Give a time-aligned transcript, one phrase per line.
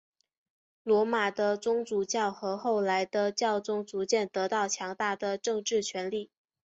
[0.81, 6.31] 罗马的宗主教和后来的教宗逐渐得到强大的政治权力。